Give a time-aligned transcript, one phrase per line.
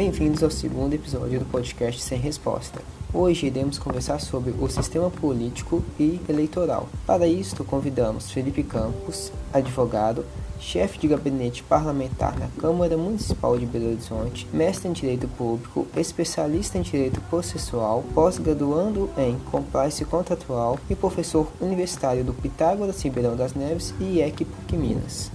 [0.00, 2.80] Bem-vindos ao segundo episódio do podcast Sem Resposta.
[3.12, 6.88] Hoje iremos conversar sobre o sistema político e eleitoral.
[7.06, 10.24] Para isto, convidamos Felipe Campos, advogado,
[10.58, 16.78] chefe de gabinete parlamentar na Câmara Municipal de Belo Horizonte, mestre em Direito Público, especialista
[16.78, 23.92] em Direito Processual, pós-graduando em Compliance Contratual e professor universitário do Pitágoras Ribeirão das Neves
[24.00, 25.30] e PUC Minas.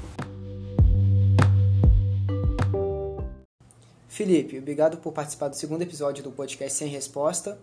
[4.16, 7.60] Felipe, obrigado por participar do segundo episódio do podcast Sem Resposta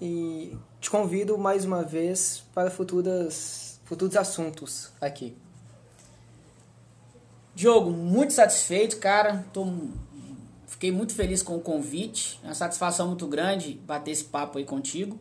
[0.00, 5.36] e te convido mais uma vez para futuras, futuros assuntos aqui.
[7.52, 9.44] Diogo, muito satisfeito, cara.
[9.52, 9.66] Tô,
[10.68, 12.38] fiquei muito feliz com o convite.
[12.44, 15.18] É uma satisfação muito grande bater esse papo aí contigo.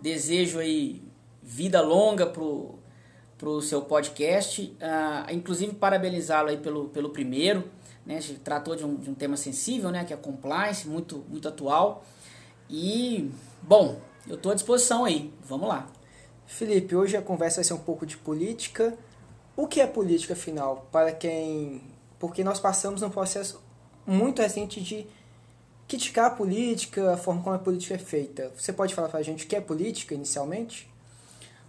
[0.00, 1.02] Desejo aí
[1.42, 2.78] vida longa pro,
[3.36, 4.62] pro seu podcast.
[4.62, 7.68] Uh, inclusive parabenizá-lo aí pelo, pelo primeiro
[8.06, 8.16] né?
[8.16, 10.04] A gente tratou de um, de um tema sensível, né?
[10.04, 12.04] Que é compliance, muito, muito atual.
[12.70, 15.34] E, bom, eu estou à disposição aí.
[15.44, 15.88] Vamos lá.
[16.46, 18.96] Felipe, hoje a conversa vai ser um pouco de política.
[19.56, 20.88] O que é política, afinal?
[20.92, 21.82] Para quem...
[22.18, 23.60] Porque nós passamos um processo
[24.06, 25.06] muito recente de
[25.88, 28.52] criticar a política, a forma como a política é feita.
[28.56, 30.88] Você pode falar para a gente o que é política, inicialmente?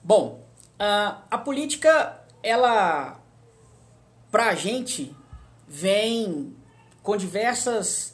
[0.04, 0.42] Bom,
[0.80, 3.20] a, a política, ela,
[4.32, 5.16] para a gente,
[5.68, 6.56] vem
[7.04, 8.14] com diversas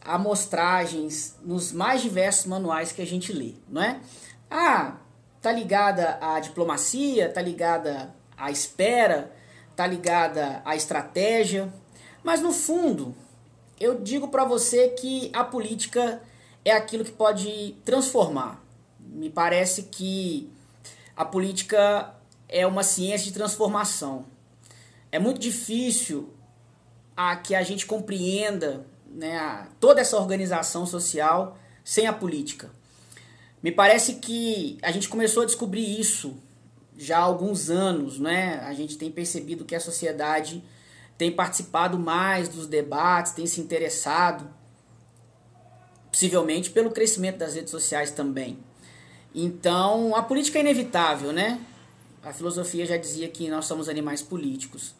[0.00, 4.00] amostragens nos mais diversos manuais que a gente lê, não é?
[4.50, 4.96] Ah,
[5.42, 9.32] tá ligada à diplomacia, tá ligada à espera,
[9.76, 11.72] tá ligada à estratégia,
[12.22, 13.14] mas no fundo,
[13.78, 16.22] eu digo para você que a política
[16.64, 18.62] é aquilo que pode transformar.
[18.98, 20.50] Me parece que
[21.16, 22.14] a política
[22.48, 24.26] é uma ciência de transformação.
[25.10, 26.32] É muito difícil
[27.20, 32.70] a que a gente compreenda né, toda essa organização social sem a política.
[33.60, 36.36] Me parece que a gente começou a descobrir isso
[36.96, 38.60] já há alguns anos, né?
[38.60, 40.62] A gente tem percebido que a sociedade
[41.16, 44.48] tem participado mais dos debates, tem se interessado,
[46.12, 48.60] possivelmente pelo crescimento das redes sociais também.
[49.34, 51.60] Então, a política é inevitável, né?
[52.22, 54.94] A filosofia já dizia que nós somos animais políticos.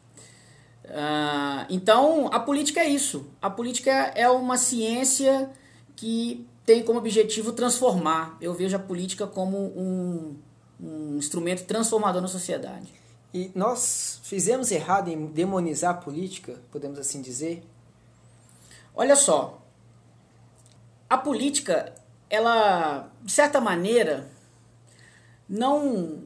[0.89, 3.31] Uh, então, a política é isso.
[3.41, 5.51] A política é uma ciência
[5.95, 8.37] que tem como objetivo transformar.
[8.41, 10.37] Eu vejo a política como um,
[10.81, 12.93] um instrumento transformador na sociedade.
[13.33, 17.63] E nós fizemos errado em demonizar a política, podemos assim dizer?
[18.95, 19.63] Olha só,
[21.09, 21.95] a política,
[22.31, 24.31] ela, de certa maneira,
[25.49, 26.23] não,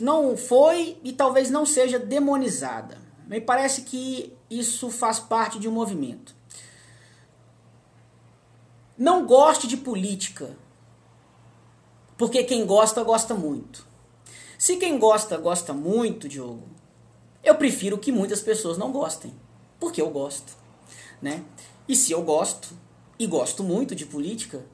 [0.00, 3.05] não foi e talvez não seja demonizada.
[3.26, 6.34] Me parece que isso faz parte de um movimento.
[8.96, 10.56] Não goste de política,
[12.16, 13.86] porque quem gosta, gosta muito.
[14.58, 16.62] Se quem gosta, gosta muito, Diogo,
[17.42, 19.34] eu prefiro que muitas pessoas não gostem,
[19.78, 20.56] porque eu gosto.
[21.20, 21.44] Né?
[21.88, 22.68] E se eu gosto,
[23.18, 24.64] e gosto muito de política,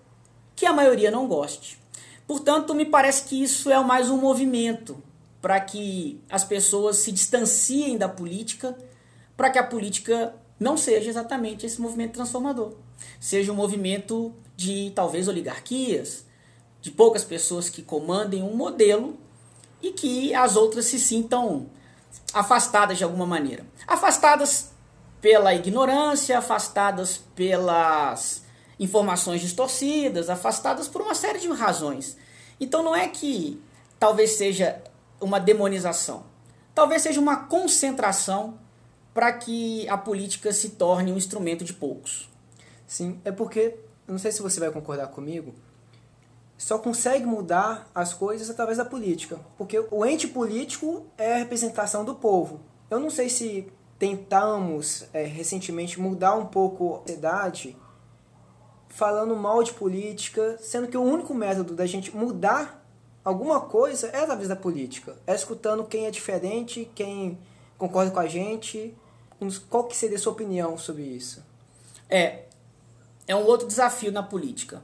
[0.54, 1.78] que a maioria não goste.
[2.26, 5.02] Portanto, me parece que isso é mais um movimento
[5.42, 8.78] para que as pessoas se distanciem da política,
[9.36, 12.74] para que a política não seja exatamente esse movimento transformador.
[13.18, 16.24] Seja um movimento de talvez oligarquias,
[16.80, 19.18] de poucas pessoas que comandem um modelo
[19.82, 21.66] e que as outras se sintam
[22.32, 23.66] afastadas de alguma maneira.
[23.86, 24.70] Afastadas
[25.20, 28.44] pela ignorância, afastadas pelas
[28.78, 32.16] informações distorcidas, afastadas por uma série de razões.
[32.60, 33.60] Então não é que
[33.98, 34.80] talvez seja
[35.22, 36.24] uma demonização.
[36.74, 38.58] Talvez seja uma concentração
[39.14, 42.28] para que a política se torne um instrumento de poucos.
[42.86, 45.54] Sim, é porque, não sei se você vai concordar comigo,
[46.56, 49.38] só consegue mudar as coisas através da política.
[49.58, 52.60] Porque o ente político é a representação do povo.
[52.90, 57.76] Eu não sei se tentamos é, recentemente mudar um pouco a sociedade
[58.88, 62.81] falando mal de política, sendo que o único método da gente mudar
[63.24, 65.16] alguma coisa é através da política.
[65.26, 67.38] É escutando quem é diferente, quem
[67.78, 68.94] concorda com a gente.
[69.68, 71.44] Qual que seria a sua opinião sobre isso?
[72.08, 72.44] É,
[73.26, 74.82] é um outro desafio na política.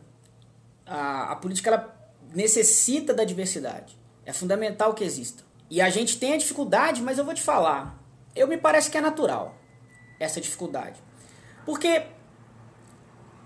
[0.85, 3.97] A, a política ela necessita da diversidade.
[4.25, 5.45] É fundamental que exista.
[5.71, 8.03] E a gente tem a dificuldade, mas eu vou te falar.
[8.35, 9.55] Eu me parece que é natural
[10.19, 11.01] essa dificuldade.
[11.65, 12.07] Porque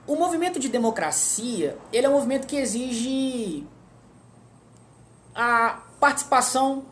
[0.06, 3.66] o movimento de democracia, ele é um movimento que exige
[5.34, 6.86] a participação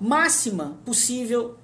[0.00, 1.56] máxima possível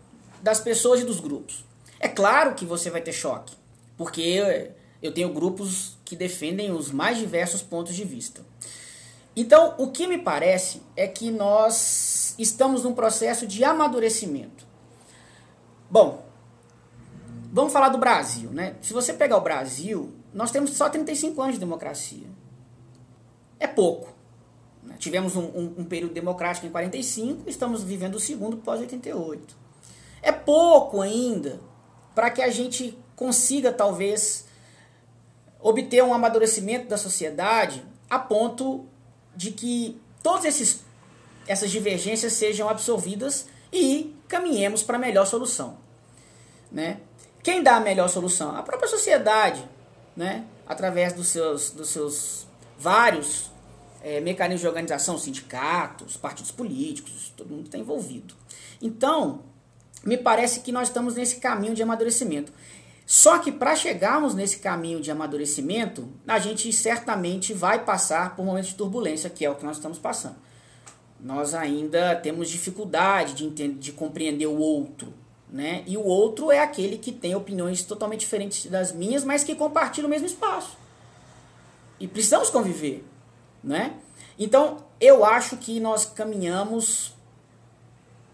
[0.43, 1.64] das pessoas e dos grupos.
[2.00, 3.55] É claro que você vai ter choque,
[3.96, 8.44] porque eu tenho grupos que defendem os mais diversos pontos de vista.
[9.34, 14.67] Então, o que me parece é que nós estamos num processo de amadurecimento.
[15.90, 16.26] Bom,
[17.52, 18.76] vamos falar do Brasil, né?
[18.82, 22.26] Se você pegar o Brasil, nós temos só 35 anos de democracia.
[23.58, 24.12] É pouco.
[25.02, 29.40] Tivemos um, um, um, período democrático em 45, estamos vivendo o segundo pós-88.
[30.22, 31.58] É pouco ainda
[32.14, 34.44] para que a gente consiga, talvez,
[35.60, 38.87] obter um amadurecimento da sociedade a ponto
[39.34, 40.44] de que todas
[41.49, 45.78] essas divergências sejam absorvidas e caminhemos para a melhor solução.
[46.70, 47.00] Né?
[47.43, 48.54] Quem dá a melhor solução?
[48.54, 49.69] A própria sociedade,
[50.16, 50.44] né?
[50.64, 52.46] através dos seus, dos seus
[52.78, 53.50] vários
[54.02, 58.34] é, mecanismos de organização, sindicatos, partidos políticos, todo mundo está envolvido.
[58.81, 59.43] Então,
[60.04, 62.52] me parece que nós estamos nesse caminho de amadurecimento.
[63.06, 68.70] Só que para chegarmos nesse caminho de amadurecimento, a gente certamente vai passar por momentos
[68.70, 70.37] de turbulência, que é o que nós estamos passando.
[71.20, 75.12] Nós ainda temos dificuldade de, entender, de compreender o outro.
[75.52, 75.84] Né?
[75.87, 80.06] E o outro é aquele que tem opiniões totalmente diferentes das minhas, mas que compartilha
[80.06, 80.76] o mesmo espaço.
[82.00, 83.04] E precisamos conviver.
[83.62, 83.94] Né?
[84.38, 87.14] Então, eu acho que nós caminhamos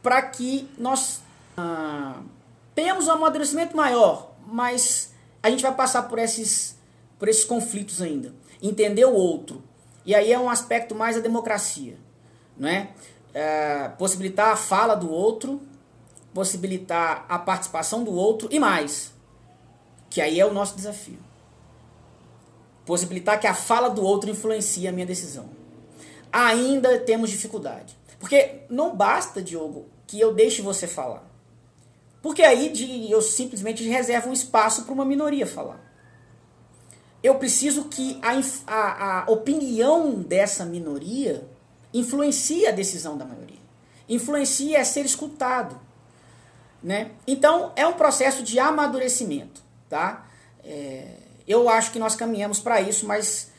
[0.02, 1.20] para que nós
[1.56, 2.22] ah,
[2.75, 6.76] tenhamos um amadurecimento maior mas a gente vai passar por esses,
[7.19, 8.32] por esses conflitos ainda.
[8.62, 9.62] Entender o outro.
[10.04, 11.98] E aí é um aspecto mais da democracia.
[12.56, 12.90] Né?
[13.34, 15.60] É, possibilitar a fala do outro,
[16.32, 19.12] possibilitar a participação do outro e mais.
[20.08, 21.19] Que aí é o nosso desafio.
[22.88, 25.50] Possibilitar que a fala do outro influencie a minha decisão.
[26.32, 27.94] Ainda temos dificuldade.
[28.19, 31.23] Porque não basta, Diogo, que eu deixe você falar.
[32.23, 35.79] Porque aí de, eu simplesmente reservo um espaço para uma minoria falar.
[37.23, 41.46] Eu preciso que a, a, a opinião dessa minoria
[41.93, 43.61] influencie a decisão da maioria.
[44.08, 45.79] Influencie a ser escutado.
[46.82, 47.11] Né?
[47.26, 49.61] Então, é um processo de amadurecimento.
[49.90, 50.26] Tá?
[50.64, 53.50] É, eu acho que nós caminhamos para isso, mas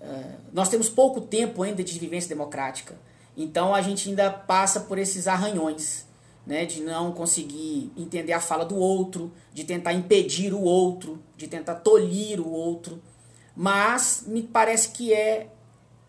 [0.00, 2.94] é, nós temos pouco tempo ainda de vivência democrática.
[3.36, 6.06] Então, a gente ainda passa por esses arranhões
[6.46, 11.48] né, de não conseguir entender a fala do outro, de tentar impedir o outro, de
[11.48, 13.02] tentar tolir o outro,
[13.56, 15.48] mas me parece que é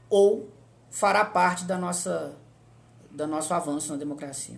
[0.10, 0.50] ou
[0.90, 2.36] fará parte da nossa
[3.12, 4.58] do nosso avanço na democracia.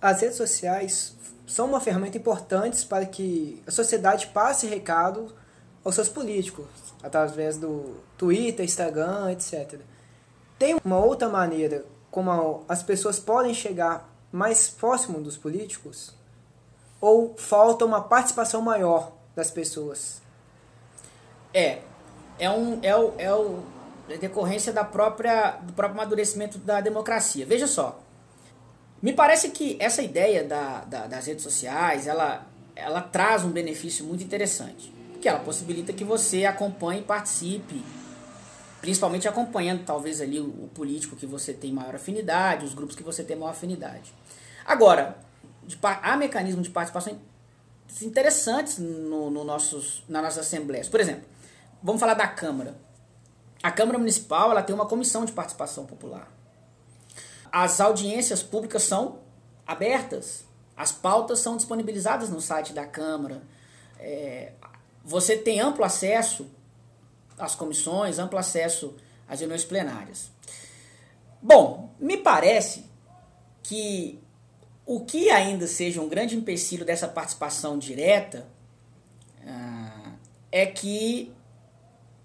[0.00, 5.34] As redes sociais são uma ferramenta importante para que a sociedade passe recado
[5.84, 6.66] aos seus políticos,
[7.02, 9.80] através do Twitter, Instagram, etc.
[10.58, 16.14] Tem uma outra maneira como as pessoas podem chegar mais próximo dos políticos?
[17.00, 20.20] Ou falta uma participação maior das pessoas?
[21.54, 21.80] É,
[22.38, 23.62] é, um, é, o, é o
[24.08, 27.46] é decorrência da própria, do próprio amadurecimento da democracia.
[27.46, 28.00] Veja só,
[29.00, 32.46] me parece que essa ideia da, da, das redes sociais, ela,
[32.76, 34.92] ela traz um benefício muito interessante.
[35.20, 37.82] Que ela possibilita que você acompanhe e participe
[38.80, 43.22] principalmente acompanhando talvez ali o, político que você tem maior afinidade, os grupos que você
[43.22, 44.12] tem maior afinidade.
[44.64, 45.18] Agora,
[45.62, 47.20] de, há mecanismos de participação
[48.02, 50.88] interessantes no, no nossos, nas nossas assembleias.
[50.88, 51.24] Por exemplo,
[51.82, 52.74] vamos falar da Câmara.
[53.62, 56.32] A Câmara Municipal ela tem uma comissão de participação popular.
[57.52, 59.18] As audiências públicas são
[59.66, 60.44] abertas.
[60.76, 63.42] As pautas são disponibilizadas no site da Câmara.
[63.98, 64.52] É,
[65.10, 66.48] você tem amplo acesso
[67.36, 68.94] às comissões, amplo acesso
[69.28, 70.30] às reuniões plenárias.
[71.42, 72.84] Bom, me parece
[73.60, 74.20] que
[74.86, 78.46] o que ainda seja um grande empecilho dessa participação direta
[79.42, 80.12] uh,
[80.52, 81.34] é que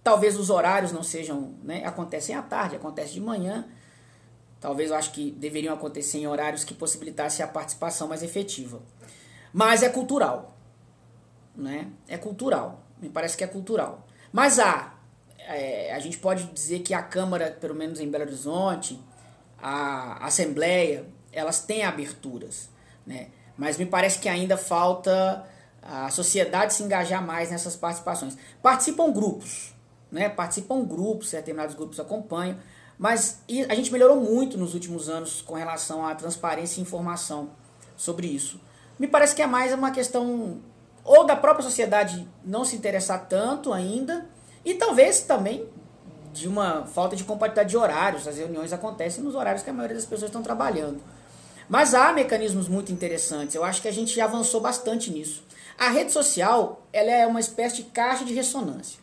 [0.04, 3.68] talvez os horários não sejam, né, acontecem à tarde, acontece de manhã.
[4.62, 8.80] Talvez eu acho que deveriam acontecer em horários que possibilitassem a participação mais efetiva.
[9.52, 10.55] Mas é cultural,
[11.56, 11.88] né?
[12.08, 12.84] É cultural.
[13.02, 14.06] Me parece que é cultural.
[14.32, 14.96] Mas há
[15.48, 19.00] é, a gente pode dizer que a Câmara, pelo menos em Belo Horizonte,
[19.62, 22.70] a Assembleia, elas têm aberturas,
[23.06, 23.28] né?
[23.58, 25.46] mas me parece que ainda falta
[25.82, 28.36] a sociedade se engajar mais nessas participações.
[28.62, 29.74] Participam grupos,
[30.12, 30.30] né?
[30.30, 32.58] participam grupos, determinados grupos acompanham,
[32.98, 37.52] mas a gente melhorou muito nos últimos anos com relação à transparência e informação
[37.96, 38.60] sobre isso.
[38.98, 40.60] Me parece que é mais uma questão
[41.06, 44.28] ou da própria sociedade não se interessar tanto ainda,
[44.66, 45.70] e talvez também
[46.34, 48.28] de uma falta de compatibilidade de horários.
[48.28, 51.02] As reuniões acontecem nos horários que a maioria das pessoas estão trabalhando.
[51.70, 53.56] Mas há mecanismos muito interessantes.
[53.56, 55.44] Eu acho que a gente já avançou bastante nisso.
[55.78, 59.00] A rede social ela é uma espécie de caixa de ressonância.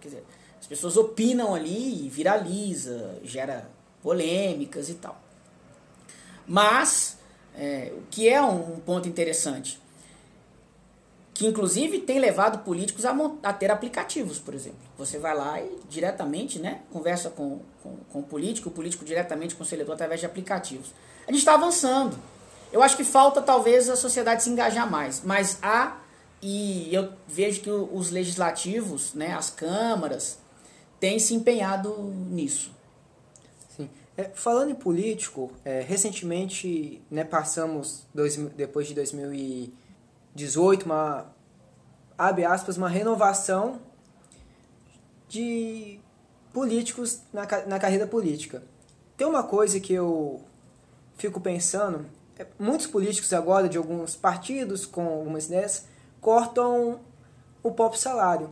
[0.00, 0.24] Quer dizer,
[0.60, 3.70] as pessoas opinam ali, viraliza, gera
[4.02, 5.20] polêmicas e tal.
[6.46, 7.18] Mas,
[7.56, 9.80] é, o que é um ponto interessante?
[11.36, 14.78] Que inclusive tem levado políticos a, a, ter aplicativos, por exemplo.
[14.96, 19.54] Você vai lá e diretamente né, conversa com, com, com o político, o político diretamente
[19.54, 20.94] com o eleitor através de aplicativos.
[21.28, 22.18] A gente está avançando.
[22.72, 25.98] Eu acho que falta talvez a sociedade se engajar mais, mas há,
[26.40, 30.38] e eu vejo que os legislativos, né, as câmaras,
[30.98, 31.94] têm se empenhado
[32.30, 32.72] nisso.
[33.76, 33.90] Sim.
[34.16, 38.94] É, falando em político, é, recentemente né, passamos, dois, depois de
[40.36, 41.26] 2018, uma,
[42.16, 43.80] abre aspas, uma renovação
[45.28, 45.98] de
[46.52, 48.62] políticos na, na carreira política.
[49.16, 50.42] Tem uma coisa que eu
[51.16, 52.06] fico pensando,
[52.38, 55.86] é, muitos políticos agora de alguns partidos com algumas ideias
[56.20, 57.00] cortam
[57.62, 58.50] o próprio salário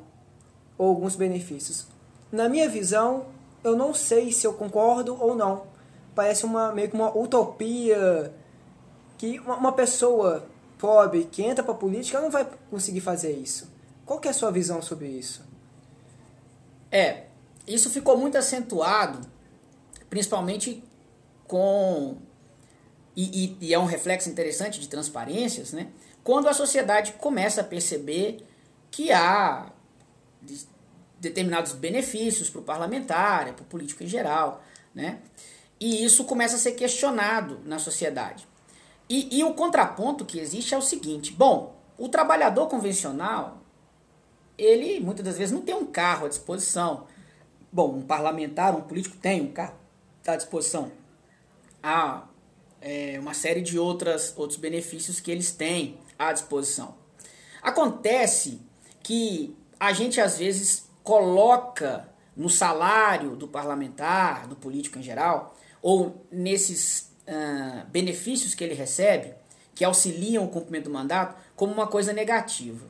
[0.78, 1.86] ou alguns benefícios.
[2.32, 3.26] Na minha visão,
[3.62, 5.66] eu não sei se eu concordo ou não.
[6.14, 8.32] Parece uma meio que uma utopia
[9.18, 10.44] que uma pessoa
[10.78, 13.72] pobre que entra para a política não vai conseguir fazer isso.
[14.04, 15.42] Qual é a sua visão sobre isso?
[16.90, 17.24] É,
[17.66, 19.20] isso ficou muito acentuado,
[20.08, 20.82] principalmente
[21.46, 22.16] com
[23.16, 25.88] e, e, e, é um reflexo interessante de transparências, né?
[26.22, 28.44] quando a sociedade começa a perceber
[28.90, 29.70] que há
[31.20, 34.64] determinados benefícios para o parlamentar, para o político em geral,
[34.94, 35.20] né?
[35.78, 38.46] e isso começa a ser questionado na sociedade.
[39.08, 43.58] E, e o contraponto que existe é o seguinte: bom, o trabalhador convencional,
[44.56, 47.06] ele muitas das vezes não tem um carro à disposição.
[47.72, 49.74] Bom, um parlamentar, um político tem um carro
[50.26, 50.92] à disposição.
[51.82, 52.24] Ah,
[52.80, 56.94] é, uma série de outras, outros benefícios que eles têm à disposição.
[57.62, 58.60] Acontece
[59.02, 66.26] que a gente às vezes coloca no salário do parlamentar, do político em geral, ou
[66.30, 67.13] nesses
[67.88, 69.34] benefícios que ele recebe,
[69.74, 72.86] que auxiliam o cumprimento do mandato, como uma coisa negativa.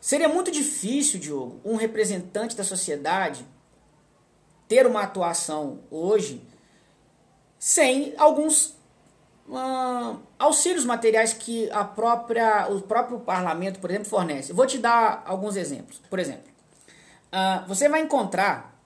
[0.00, 3.46] Seria muito difícil, Diogo, um representante da sociedade
[4.68, 6.42] ter uma atuação hoje
[7.58, 8.76] sem alguns
[10.38, 14.52] auxílios materiais que a própria, o próprio parlamento, por exemplo, fornece.
[14.52, 16.00] Vou te dar alguns exemplos.
[16.10, 16.50] Por exemplo,
[17.66, 18.78] você vai encontrar,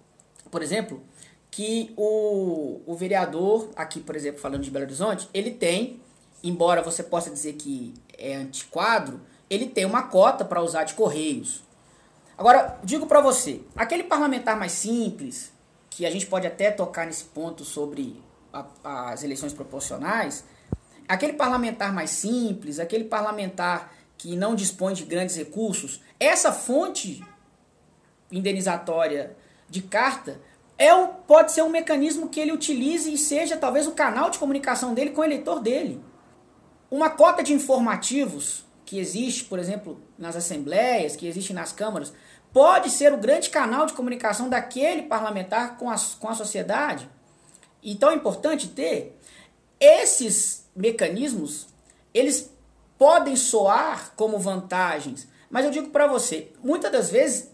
[0.50, 1.02] por exemplo,
[1.50, 6.00] que o, o vereador, aqui, por exemplo, falando de Belo Horizonte, ele tem,
[6.42, 11.62] embora você possa dizer que é antiquadro, ele tem uma cota para usar de correios.
[12.36, 15.50] Agora, digo para você, aquele parlamentar mais simples,
[15.90, 20.44] que a gente pode até tocar nesse ponto sobre a, as eleições proporcionais,
[21.08, 27.24] aquele parlamentar mais simples, aquele parlamentar que não dispõe de grandes recursos, essa fonte
[28.30, 29.36] indenizatória
[29.68, 30.40] de carta
[30.78, 30.94] é
[31.26, 35.10] pode ser um mecanismo que ele utilize e seja talvez o canal de comunicação dele
[35.10, 36.00] com o eleitor dele.
[36.88, 42.12] Uma cota de informativos que existe, por exemplo, nas assembleias, que existe nas câmaras,
[42.52, 47.10] pode ser o grande canal de comunicação daquele parlamentar com a, com a sociedade.
[47.82, 49.18] Então é importante ter
[49.78, 51.68] esses mecanismos,
[52.14, 52.52] eles
[52.96, 57.50] podem soar como vantagens, mas eu digo para você, muitas das vezes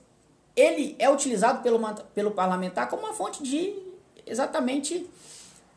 [0.56, 1.80] ele é utilizado pelo,
[2.14, 3.74] pelo parlamentar como uma fonte de
[4.26, 5.08] exatamente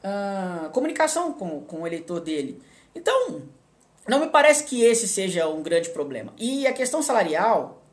[0.03, 2.61] uh, comunicação com, com o eleitor dele.
[2.93, 3.41] Então,
[4.07, 6.33] não me parece que esse seja um grande problema.
[6.37, 7.83] E a questão salarial,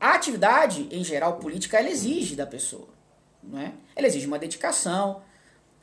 [0.00, 2.88] a atividade em geral política, ela exige da pessoa.
[3.42, 3.72] Não é?
[3.94, 5.22] Ela exige uma dedicação,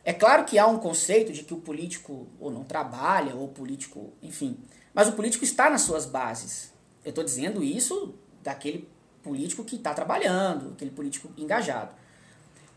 [0.08, 3.50] é claro que há um conceito de que o político ou não trabalha, ou o
[3.50, 4.58] político, enfim.
[4.94, 6.72] Mas o político está nas suas bases.
[7.04, 8.88] Eu estou dizendo isso daquele
[9.28, 11.94] político que está trabalhando, aquele político engajado.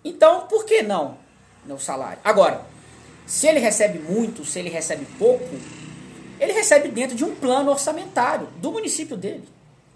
[0.04, 1.16] Então, por que não
[1.64, 2.18] no salário?
[2.24, 2.66] Agora,
[3.24, 5.48] se ele recebe muito, se ele recebe pouco,
[6.40, 9.48] ele recebe dentro de um plano orçamentário do município dele.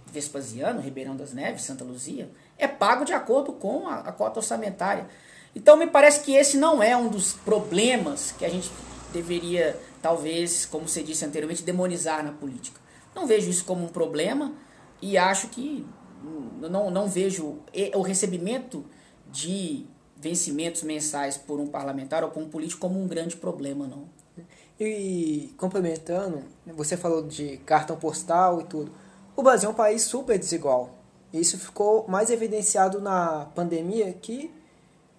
[0.06, 5.08] Vespasiano, Ribeirão das Neves, Santa Luzia, é pago de acordo com a, a cota orçamentária.
[5.56, 8.70] Então me parece que esse não é um dos problemas que a gente
[9.12, 12.80] deveria, talvez, como você disse anteriormente, demonizar na política.
[13.12, 14.52] Não vejo isso como um problema
[15.02, 15.84] e acho que
[16.60, 17.58] não, não vejo
[17.94, 18.84] o recebimento
[19.30, 24.08] de vencimentos mensais por um parlamentar ou por um político como um grande problema, não.
[24.78, 28.92] E complementando, você falou de cartão postal e tudo.
[29.36, 30.90] O Brasil é um país super desigual.
[31.32, 34.50] Isso ficou mais evidenciado na pandemia que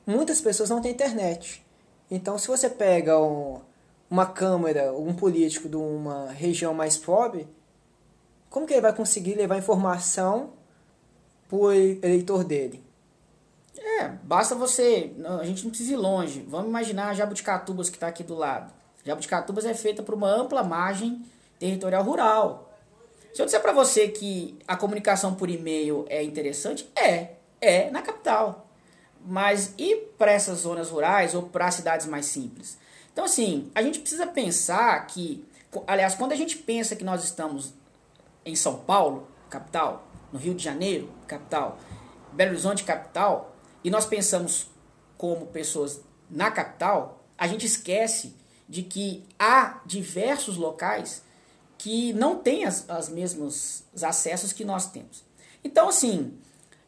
[0.06, 1.66] muitas pessoas não têm internet.
[2.10, 3.60] Então, se você pega um,
[4.10, 7.48] uma câmara, um político de uma região mais pobre,
[8.50, 10.52] como que ele vai conseguir levar informação
[11.48, 12.84] para o eleitor dele?
[13.78, 15.12] É, basta você.
[15.40, 16.46] A gente não precisa ir longe.
[16.48, 18.74] Vamos imaginar a Jabuticatubas que está aqui do lado.
[19.06, 21.24] Jabuticatubas é feita por uma ampla margem
[21.60, 22.72] territorial rural.
[23.34, 28.02] Se eu disser para você que a comunicação por e-mail é interessante, é, é na
[28.02, 28.68] capital.
[29.25, 32.78] Mas e para essas zonas rurais ou para cidades mais simples?
[33.12, 35.46] Então, assim, a gente precisa pensar que,
[35.86, 37.74] aliás, quando a gente pensa que nós estamos
[38.46, 40.05] em São Paulo, capital,
[40.36, 41.80] no Rio de Janeiro, capital,
[42.34, 44.68] Belo Horizonte, capital, e nós pensamos
[45.18, 48.36] como pessoas na capital, a gente esquece
[48.68, 51.24] de que há diversos locais
[51.77, 55.24] que não têm as, as mesmos acessos que nós temos.
[55.63, 56.38] Então, assim,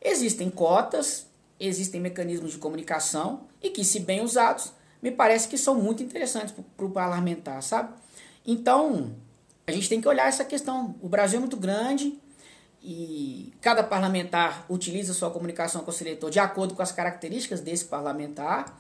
[0.01, 1.25] existem cotas,
[1.58, 6.54] existem mecanismos de comunicação e que, se bem usados, me parece que são muito interessantes
[6.75, 7.94] para o parlamentar, sabe?
[8.46, 9.16] Então,
[9.66, 10.96] a gente tem que olhar essa questão.
[11.01, 12.20] O Brasil é muito grande,
[12.89, 17.84] e cada parlamentar utiliza sua comunicação com o eleitor de acordo com as características desse
[17.84, 18.79] parlamentar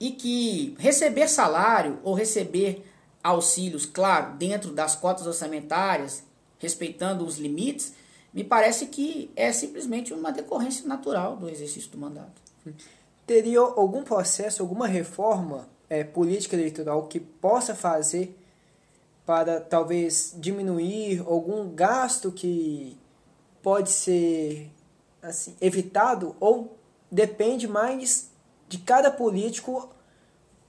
[0.00, 2.82] e que receber salário ou receber
[3.22, 6.24] auxílios, claro, dentro das cotas orçamentárias,
[6.58, 7.92] respeitando os limites,
[8.32, 12.40] me parece que é simplesmente uma decorrência natural do exercício do mandato.
[13.26, 18.34] Teria algum processo, alguma reforma é, política eleitoral que possa fazer
[19.26, 22.96] para talvez diminuir algum gasto que
[23.62, 24.70] pode ser
[25.22, 26.76] assim, evitado ou
[27.10, 28.30] depende mais
[28.68, 29.90] de cada político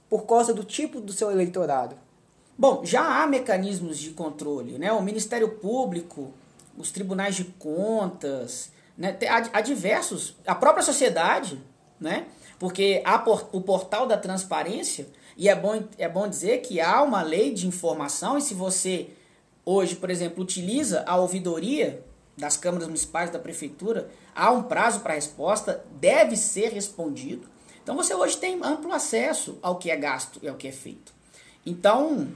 [0.08, 1.96] por causa do tipo do seu eleitorado?
[2.56, 4.92] Bom, já há mecanismos de controle, né?
[4.92, 6.32] O Ministério Público,
[6.78, 9.18] os tribunais de contas, né?
[9.52, 11.60] há, diversos, a própria sociedade,
[11.98, 12.26] né?
[12.58, 13.16] Porque há
[13.52, 17.66] o portal da transparência e é bom, é bom dizer que há uma lei de
[17.66, 19.10] informação e se você
[19.64, 22.04] hoje, por exemplo, utiliza a ouvidoria
[22.36, 27.48] das câmaras municipais, da prefeitura, há um prazo para resposta, deve ser respondido.
[27.82, 31.12] Então você hoje tem amplo acesso ao que é gasto e ao que é feito.
[31.66, 32.28] Então,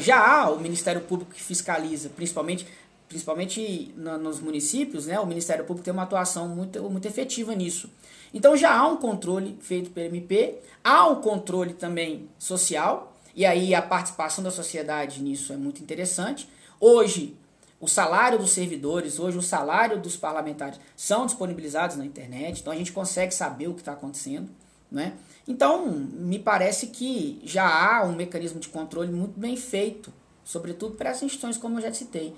[0.00, 2.66] já há o Ministério Público que fiscaliza, principalmente,
[3.08, 5.18] principalmente nos municípios, né?
[5.20, 7.90] o Ministério Público tem uma atuação muito, muito efetiva nisso.
[8.32, 13.74] Então já há um controle feito pelo MP, há um controle também social, e aí
[13.74, 16.48] a participação da sociedade nisso é muito interessante.
[16.80, 17.36] Hoje,
[17.78, 22.76] o salário dos servidores, hoje o salário dos parlamentares são disponibilizados na internet, então a
[22.76, 24.48] gente consegue saber o que está acontecendo.
[24.90, 25.14] Né?
[25.46, 30.12] Então, me parece que já há um mecanismo de controle muito bem feito,
[30.44, 32.34] sobretudo para essas instituições, como eu já citei.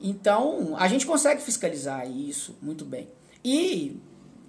[0.00, 3.08] Então, a gente consegue fiscalizar isso muito bem.
[3.44, 4.00] E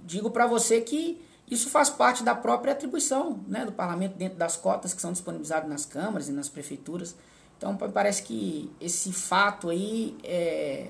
[0.06, 4.56] digo para você que isso faz parte da própria atribuição né, do parlamento dentro das
[4.56, 7.14] cotas que são disponibilizadas nas câmaras e nas prefeituras.
[7.62, 10.88] Então parece que esse fato aí, é,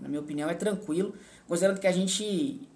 [0.00, 1.12] na minha opinião, é tranquilo,
[1.46, 2.66] considerando que a gente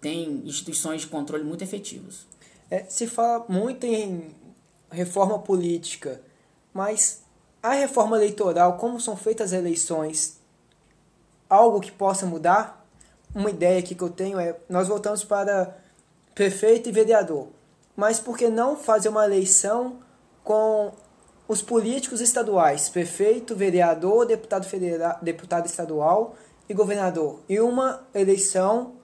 [0.00, 2.24] tem instituições de controle muito efetivas.
[2.70, 4.32] É, se fala muito em
[4.92, 6.22] reforma política,
[6.72, 7.24] mas
[7.60, 10.38] a reforma eleitoral, como são feitas as eleições,
[11.50, 12.86] algo que possa mudar?
[13.34, 15.76] Uma ideia que eu tenho é, nós voltamos para
[16.32, 17.48] prefeito e vereador,
[17.96, 19.98] mas por que não fazer uma eleição
[20.44, 20.92] com
[21.48, 26.36] os políticos estaduais, prefeito, vereador, deputado federal, deputado estadual
[26.68, 28.96] e governador, e uma eleição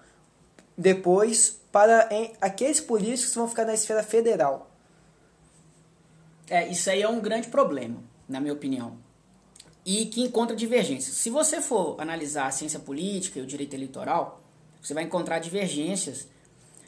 [0.76, 4.70] depois para em, aqueles políticos que vão ficar na esfera federal.
[6.50, 7.96] É, isso aí é um grande problema,
[8.28, 8.98] na minha opinião,
[9.86, 11.16] e que encontra divergências.
[11.16, 14.42] Se você for analisar a ciência política e o direito eleitoral,
[14.82, 16.28] você vai encontrar divergências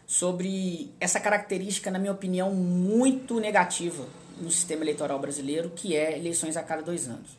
[0.06, 4.04] sobre essa característica, na minha opinião, muito negativa
[4.36, 7.36] no sistema eleitoral brasileiro, que é eleições a cada dois anos.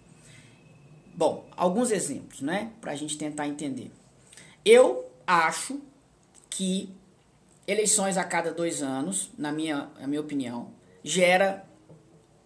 [1.13, 3.91] Bom, alguns exemplos, né, para a gente tentar entender.
[4.63, 5.79] Eu acho
[6.49, 6.89] que
[7.67, 10.71] eleições a cada dois anos, na minha, na minha opinião,
[11.03, 11.65] gera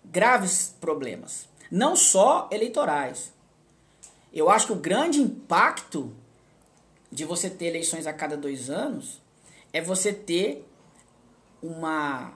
[0.04, 3.32] graves problemas, não só eleitorais.
[4.34, 6.14] Eu acho que o grande impacto
[7.12, 9.20] de você ter eleições a cada dois anos
[9.74, 10.66] é você ter
[11.62, 12.34] uma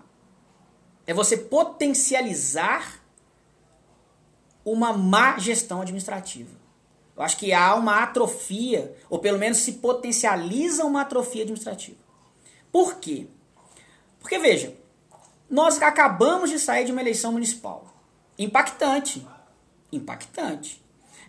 [1.08, 3.02] é você potencializar
[4.64, 6.52] uma má gestão administrativa.
[7.16, 11.98] Eu acho que há uma atrofia, ou pelo menos se potencializa uma atrofia administrativa.
[12.72, 13.28] Por quê?
[14.20, 14.76] Porque, veja,
[15.50, 17.96] nós acabamos de sair de uma eleição municipal.
[18.38, 19.26] Impactante.
[19.92, 20.84] Impactante.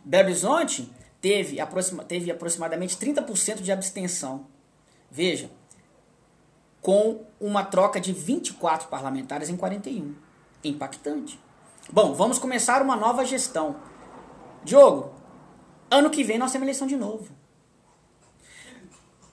[0.05, 4.47] Belo Horizonte teve, aproxima, teve aproximadamente 30% de abstenção.
[5.11, 5.51] Veja,
[6.87, 10.15] com uma troca de 24 parlamentares em 41.
[10.63, 11.37] Impactante.
[11.91, 13.75] Bom, vamos começar uma nova gestão.
[14.63, 15.11] Diogo,
[15.91, 17.27] ano que vem nós temos eleição de novo.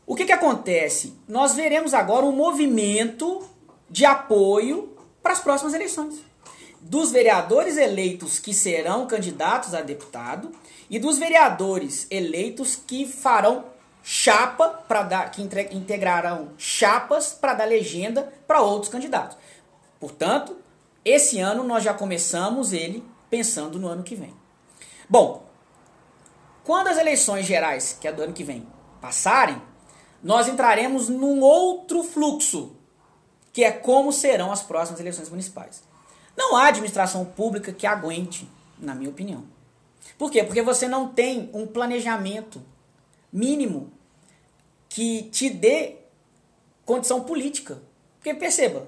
[0.03, 1.15] O que, que acontece?
[1.27, 3.47] Nós veremos agora um movimento
[3.87, 6.25] de apoio para as próximas eleições.
[6.81, 10.51] Dos vereadores eleitos que serão candidatos a deputado
[10.89, 13.65] e dos vereadores eleitos que farão
[14.03, 19.37] chapa para dar que integrarão chapas para dar legenda para outros candidatos.
[19.99, 20.57] Portanto,
[21.05, 24.33] esse ano nós já começamos ele pensando no ano que vem.
[25.09, 25.45] Bom,
[26.63, 28.67] quando as eleições gerais, que é do ano que vem,
[29.01, 29.61] passarem,
[30.21, 32.75] nós entraremos num outro fluxo,
[33.51, 35.83] que é como serão as próximas eleições municipais.
[36.35, 39.43] Não há administração pública que aguente, na minha opinião.
[40.17, 40.43] Por quê?
[40.43, 42.61] Porque você não tem um planejamento
[43.33, 43.91] mínimo
[44.87, 45.95] que te dê
[46.85, 47.81] condição política.
[48.17, 48.87] Porque perceba,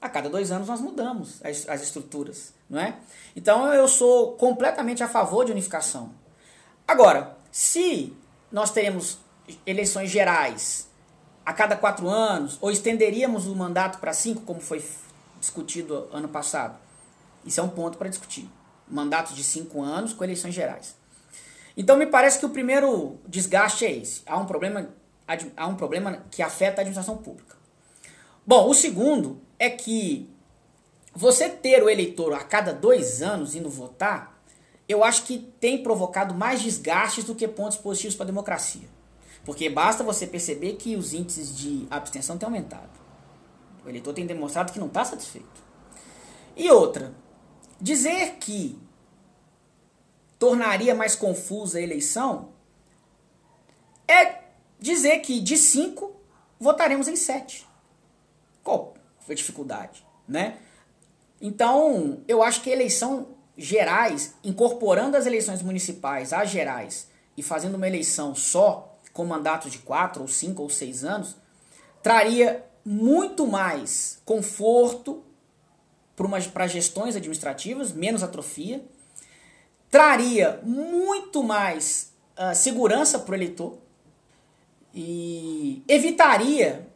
[0.00, 2.96] a cada dois anos nós mudamos as, as estruturas, não é?
[3.34, 6.12] Então eu sou completamente a favor de unificação.
[6.86, 8.16] Agora, se
[8.50, 9.18] nós teremos
[9.66, 10.88] eleições gerais
[11.44, 14.84] a cada quatro anos, ou estenderíamos o mandato para cinco, como foi
[15.40, 16.78] discutido ano passado,
[17.44, 18.48] isso é um ponto para discutir.
[18.88, 20.94] Mandato de cinco anos com eleições gerais.
[21.80, 24.20] Então me parece que o primeiro desgaste é esse.
[24.26, 24.90] Há um problema
[25.56, 27.56] há um problema que afeta a administração pública.
[28.46, 30.28] Bom, o segundo é que
[31.14, 34.38] você ter o eleitor a cada dois anos indo votar,
[34.86, 38.86] eu acho que tem provocado mais desgastes do que pontos positivos para a democracia.
[39.42, 42.90] Porque basta você perceber que os índices de abstenção têm aumentado.
[43.86, 45.64] O eleitor tem demonstrado que não está satisfeito.
[46.54, 47.14] E outra,
[47.80, 48.78] dizer que
[50.40, 52.48] tornaria mais confusa a eleição
[54.08, 54.40] é
[54.80, 56.16] dizer que de 5
[56.58, 57.68] votaremos em 7.
[58.64, 58.94] Qual
[59.28, 60.56] a dificuldade, né?
[61.40, 67.76] Então, eu acho que a eleição gerais, incorporando as eleições municipais às gerais e fazendo
[67.76, 71.36] uma eleição só com mandatos de 4 ou 5 ou 6 anos,
[72.02, 75.22] traria muito mais conforto
[76.52, 78.84] para gestões administrativas, menos atrofia,
[79.90, 83.78] traria muito mais uh, segurança para o eleitor,
[84.94, 86.86] e evitaria,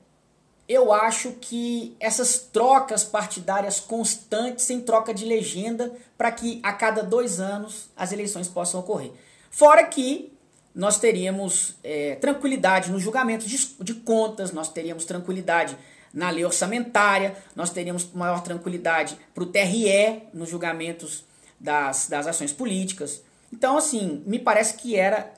[0.68, 7.02] eu acho que essas trocas partidárias constantes sem troca de legenda para que a cada
[7.02, 9.12] dois anos as eleições possam ocorrer.
[9.50, 10.32] Fora que
[10.74, 15.76] nós teríamos é, tranquilidade no julgamento de, de contas, nós teríamos tranquilidade
[16.12, 21.24] na lei orçamentária, nós teríamos maior tranquilidade para o TRE nos julgamentos
[21.58, 23.22] das, das ações políticas.
[23.52, 25.32] Então, assim, me parece que era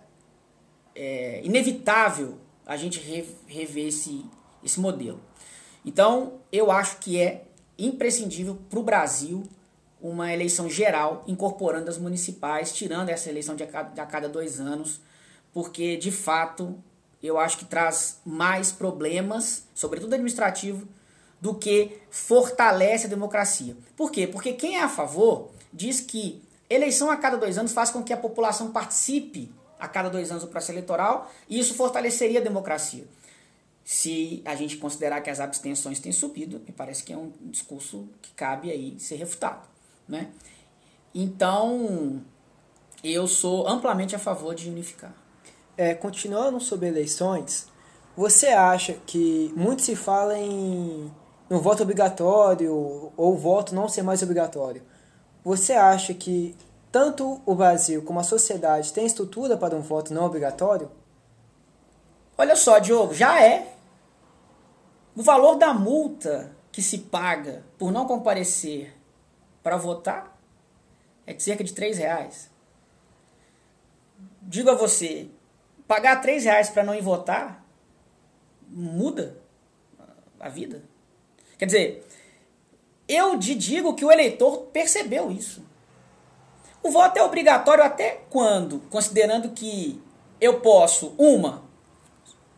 [0.95, 2.99] é, inevitável a gente
[3.47, 4.25] rever esse,
[4.65, 5.21] esse modelo.
[5.85, 7.45] Então, eu acho que é
[7.79, 9.45] imprescindível para o Brasil
[10.01, 14.29] uma eleição geral, incorporando as municipais, tirando essa eleição de a, cada, de a cada
[14.29, 15.01] dois anos,
[15.53, 16.77] porque, de fato,
[17.23, 20.87] eu acho que traz mais problemas, sobretudo administrativo,
[21.41, 23.77] do que fortalece a democracia.
[23.97, 24.27] Por quê?
[24.27, 28.13] Porque quem é a favor diz que eleição a cada dois anos faz com que
[28.13, 33.05] a população participe a cada dois anos o processo eleitoral, e isso fortaleceria a democracia.
[33.85, 38.09] Se a gente considerar que as abstenções têm subido, me parece que é um discurso
[38.23, 39.69] que cabe aí ser refutado.
[40.09, 40.29] Né?
[41.15, 42.23] Então,
[43.05, 45.15] eu sou amplamente a favor de unificar.
[45.77, 47.69] É, continuando sobre eleições,
[48.17, 51.13] você acha que muito se fala em
[51.49, 54.83] no voto obrigatório ou voto não ser mais obrigatório?
[55.47, 56.57] Você acha que
[56.91, 60.91] tanto o Brasil como a sociedade têm estrutura para um voto não obrigatório?
[62.37, 63.73] Olha só, Diogo, já é.
[65.15, 68.93] O valor da multa que se paga por não comparecer
[69.63, 70.37] para votar
[71.25, 72.51] é de cerca de 3 reais.
[74.43, 75.31] Digo a você,
[75.87, 77.65] pagar 3 reais para não ir votar
[78.69, 79.39] muda
[80.41, 80.83] a vida.
[81.57, 82.05] Quer dizer,
[83.09, 85.63] eu te digo que o eleitor percebeu isso.
[86.83, 88.81] O voto é obrigatório até quando?
[88.91, 90.01] Considerando que
[90.41, 91.63] eu posso, uma,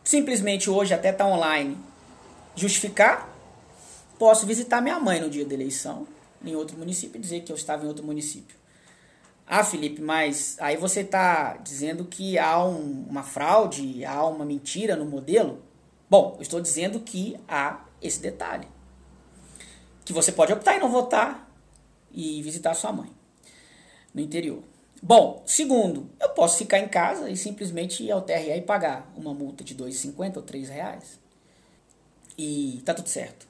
[0.03, 1.77] simplesmente hoje até tá online,
[2.55, 3.29] justificar,
[4.17, 6.07] posso visitar minha mãe no dia da eleição
[6.43, 8.55] em outro município e dizer que eu estava em outro município.
[9.47, 14.95] Ah, Felipe, mas aí você está dizendo que há um, uma fraude, há uma mentira
[14.95, 15.59] no modelo?
[16.07, 18.67] Bom, eu estou dizendo que há esse detalhe.
[20.09, 21.47] Que você pode optar em não votar
[22.11, 23.11] e visitar sua mãe
[24.11, 24.63] no interior.
[25.03, 29.35] Bom, segundo, eu posso ficar em casa e simplesmente ir ao TRE e pagar uma
[29.35, 31.19] multa de 2,50 ou 3 reais.
[32.35, 33.47] E tá tudo certo,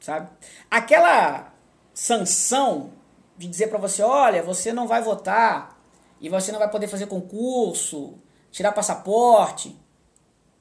[0.00, 0.30] sabe?
[0.70, 1.52] Aquela
[1.92, 2.92] sanção
[3.36, 5.78] de dizer para você, olha, você não vai votar
[6.18, 8.14] e você não vai poder fazer concurso,
[8.50, 9.78] tirar passaporte,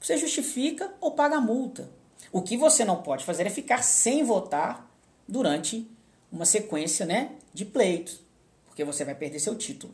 [0.02, 1.90] você justifica ou paga a multa.
[2.30, 4.89] O que você não pode fazer é ficar sem votar
[5.30, 5.90] durante
[6.32, 8.20] uma sequência né, de pleitos,
[8.66, 9.94] porque você vai perder seu título.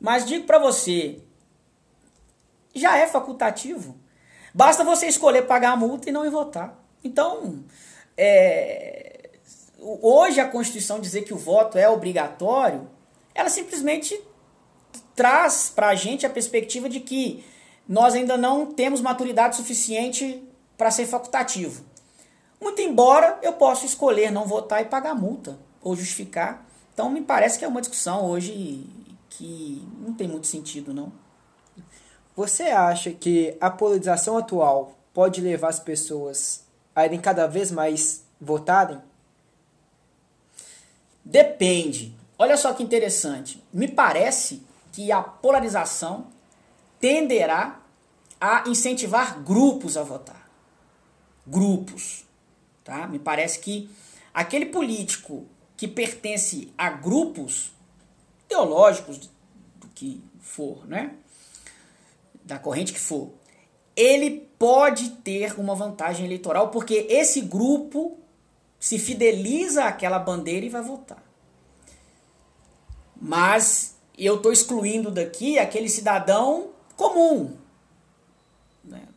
[0.00, 1.20] Mas digo para você,
[2.74, 3.96] já é facultativo.
[4.54, 6.78] Basta você escolher pagar a multa e não ir votar.
[7.02, 7.64] Então,
[8.16, 9.30] é,
[9.78, 12.88] hoje a Constituição dizer que o voto é obrigatório,
[13.34, 14.18] ela simplesmente
[15.14, 17.44] traz para a gente a perspectiva de que
[17.88, 20.42] nós ainda não temos maturidade suficiente
[20.76, 21.84] para ser facultativo.
[22.66, 26.66] Muito embora eu possa escolher não votar e pagar multa ou justificar.
[26.92, 28.84] Então me parece que é uma discussão hoje
[29.30, 31.12] que não tem muito sentido, não.
[32.34, 38.24] Você acha que a polarização atual pode levar as pessoas a irem cada vez mais
[38.40, 39.00] votarem?
[41.24, 42.16] Depende.
[42.36, 43.62] Olha só que interessante.
[43.72, 46.26] Me parece que a polarização
[46.98, 47.78] tenderá
[48.40, 50.50] a incentivar grupos a votar.
[51.46, 52.25] Grupos.
[52.86, 53.08] Tá?
[53.08, 53.90] Me parece que
[54.32, 55.44] aquele político
[55.76, 57.72] que pertence a grupos
[58.46, 59.28] teológicos
[59.74, 61.16] do que for, né?
[62.44, 63.32] Da corrente que for,
[63.96, 68.20] ele pode ter uma vantagem eleitoral porque esse grupo
[68.78, 71.20] se fideliza àquela bandeira e vai votar.
[73.20, 77.56] Mas eu estou excluindo daqui aquele cidadão comum.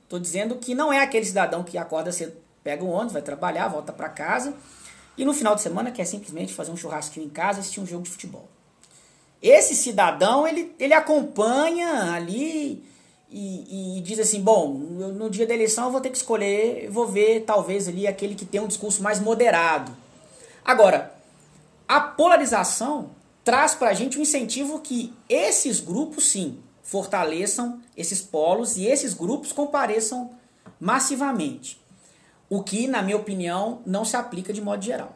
[0.01, 0.23] Estou né?
[0.23, 3.91] dizendo que não é aquele cidadão que acorda cedo, pega um ônibus, vai trabalhar, volta
[3.91, 4.53] para casa
[5.17, 8.03] e no final de semana quer simplesmente fazer um churrasquinho em casa, assistir um jogo
[8.03, 8.47] de futebol.
[9.41, 12.83] Esse cidadão, ele, ele acompanha ali
[13.27, 17.07] e, e, diz assim, bom, no dia da eleição eu vou ter que escolher, vou
[17.07, 19.91] ver talvez ali aquele que tem um discurso mais moderado.
[20.63, 21.11] Agora,
[21.87, 23.09] a polarização
[23.43, 29.15] traz para a gente um incentivo que esses grupos, sim, fortaleçam esses polos e esses
[29.15, 30.29] grupos compareçam
[30.79, 31.78] massivamente.
[32.49, 35.15] O que, na minha opinião, não se aplica de modo geral.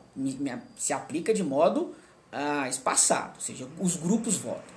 [0.78, 1.96] Se aplica de modo
[2.32, 4.74] ah, espaçado, ou seja, os grupos votam.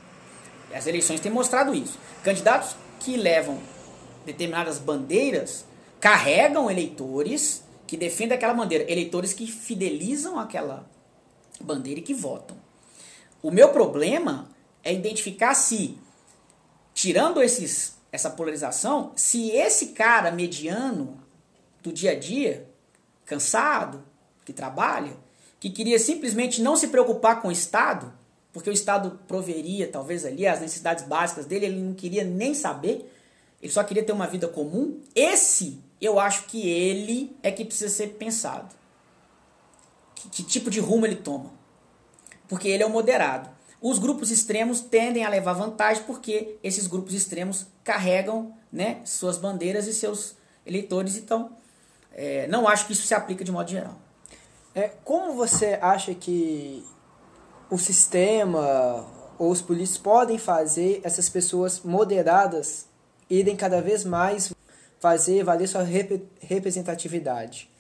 [0.75, 1.99] As eleições têm mostrado isso.
[2.25, 3.59] Candidatos que levam
[4.25, 5.65] determinadas bandeiras
[6.01, 10.89] carregam eleitores que defendem aquela bandeira, eleitores que fidelizam aquela
[11.61, 12.57] bandeira e que votam.
[13.43, 14.49] O meu problema
[14.83, 15.97] é identificar se,
[16.93, 21.26] tirando esses, essa polarização, se esse cara mediano
[21.87, 22.69] do dia a dia,
[23.25, 24.03] cansado,
[24.45, 25.17] que trabalha,
[25.61, 28.13] que queria simplesmente não se preocupar com o Estado,
[28.53, 33.13] porque o Estado proveria talvez ali as necessidades básicas dele, ele não queria nem saber,
[33.63, 35.01] ele só queria ter uma vida comum.
[35.15, 38.75] Esse, eu acho que ele é que precisa ser pensado.
[40.15, 41.51] Que, que tipo de rumo ele toma?
[42.49, 43.49] Porque ele é o moderado.
[43.81, 49.87] Os grupos extremos tendem a levar vantagem porque esses grupos extremos carregam né, suas bandeiras
[49.87, 51.17] e seus eleitores.
[51.17, 51.53] Então,
[52.19, 53.95] é, não acho que isso se aplica de modo geral.
[54.75, 56.83] É, como você acha que
[57.71, 59.07] o sistema
[59.39, 62.89] ou os políticos podem fazer essas pessoas moderadas
[63.29, 64.51] irem cada vez mais
[64.99, 67.71] fazer valer sua rep representatividade?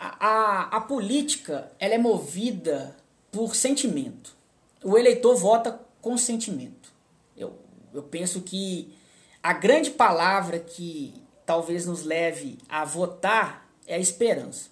[0.00, 2.96] A, a, a política ela é movida
[3.30, 4.34] por sentimento.
[4.82, 6.92] O eleitor vota com sentimento.
[7.36, 7.56] Eu,
[7.94, 8.92] eu penso que
[9.40, 14.70] a grande palavra que talvez nos leve a votar é a esperança.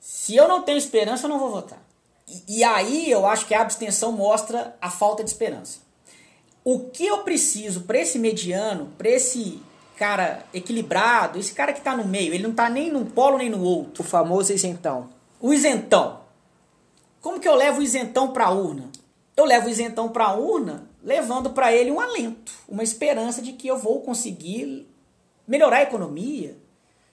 [0.00, 1.82] Se eu não tenho esperança, eu não vou votar.
[2.28, 5.80] E, e aí eu acho que a abstenção mostra a falta de esperança.
[6.64, 9.60] O que eu preciso para esse mediano, para esse
[9.96, 13.48] cara equilibrado, esse cara que está no meio, ele não está nem num polo nem
[13.48, 14.02] no outro.
[14.02, 15.08] O famoso isentão.
[15.40, 16.20] O isentão.
[17.20, 18.90] Como que eu levo o isentão para a urna?
[19.36, 23.52] Eu levo o isentão para a urna levando para ele um alento, uma esperança de
[23.52, 24.88] que eu vou conseguir
[25.46, 26.56] melhorar a economia,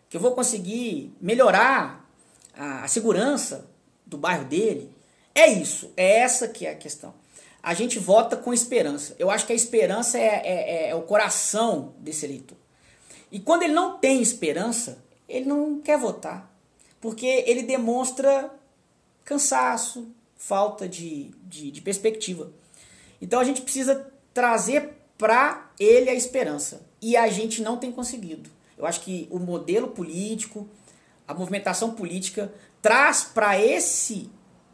[0.10, 2.08] que eu vou conseguir melhorar
[2.56, 3.69] a, a segurança
[4.06, 4.91] do bairro dele.
[5.34, 7.13] É isso, é essa que é a questão.
[7.62, 9.15] A gente vota com esperança.
[9.17, 12.58] Eu acho que a esperança é, é, é, é o coração desse eleitor.
[13.32, 16.54] E quando ele não tem esperança, ele não quer votar.
[17.00, 18.54] Porque ele demonstra
[19.24, 22.52] cansaço, falta de, de, de perspectiva.
[23.22, 26.81] Então a gente precisa trazer para ele a esperança.
[27.01, 28.49] E a gente não tem conseguido.
[28.77, 30.67] Eu acho que o modelo político,
[31.27, 34.29] a movimentação política traz para esse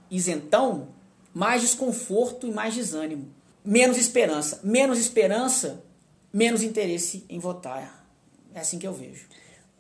[0.10, 0.90] isentão
[1.34, 3.28] mais desconforto e mais desânimo.
[3.64, 4.60] Menos esperança.
[4.64, 5.84] Menos esperança,
[6.34, 8.06] menos interesse em votar.
[8.54, 9.26] É assim que eu vejo.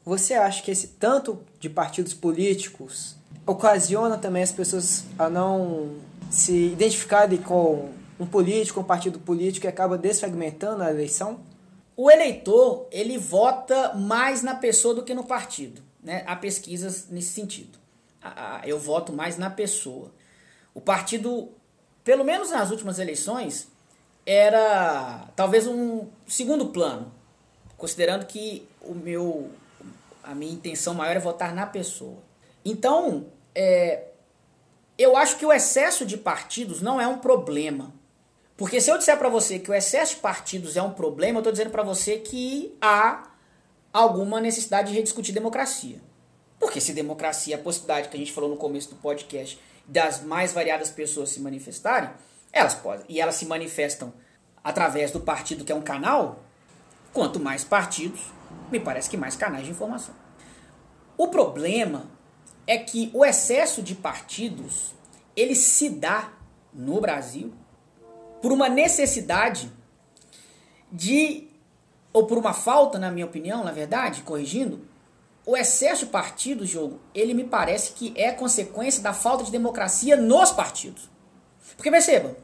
[0.05, 5.95] Você acha que esse tanto de partidos políticos ocasiona também as pessoas a não
[6.29, 11.39] se identificar ali com um político, um partido político e acaba desfragmentando a eleição?
[11.95, 15.81] O eleitor, ele vota mais na pessoa do que no partido.
[16.03, 16.23] Né?
[16.25, 17.77] Há pesquisas nesse sentido.
[18.63, 20.11] Eu voto mais na pessoa.
[20.73, 21.49] O partido,
[22.03, 23.67] pelo menos nas últimas eleições,
[24.25, 27.11] era talvez um segundo plano,
[27.77, 29.49] considerando que o meu,
[30.23, 32.17] a minha intenção maior é votar na pessoa.
[32.63, 34.05] Então, é,
[34.97, 37.98] eu acho que o excesso de partidos não é um problema.
[38.59, 41.39] Porque se eu disser para você que o excesso de partidos é um problema, eu
[41.39, 43.31] estou dizendo para você que há
[43.93, 46.01] alguma necessidade de rediscutir democracia.
[46.59, 50.21] Porque se democracia é a possibilidade que a gente falou no começo do podcast das
[50.21, 52.09] mais variadas pessoas se manifestarem,
[52.51, 53.05] elas podem.
[53.07, 54.11] E elas se manifestam
[54.61, 56.43] através do partido que é um canal.
[57.13, 58.19] Quanto mais partidos,
[58.69, 60.13] me parece que mais canais de informação.
[61.17, 62.11] O problema
[62.67, 64.93] é que o excesso de partidos
[65.33, 66.33] ele se dá
[66.73, 67.53] no Brasil
[68.41, 69.71] por uma necessidade
[70.91, 71.47] de
[72.11, 74.87] ou por uma falta, na minha opinião, na verdade, corrigindo,
[75.45, 80.15] o excesso de partidos, jogo, ele me parece que é consequência da falta de democracia
[80.15, 81.09] nos partidos.
[81.75, 82.35] Porque perceba,